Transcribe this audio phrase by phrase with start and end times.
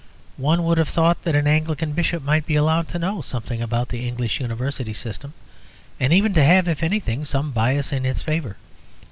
[0.37, 3.89] One would have thought that an Anglican Bishop might be allowed to know something about
[3.89, 5.35] the English University system,
[5.99, 8.57] and even to have, if anything, some bias in its favour.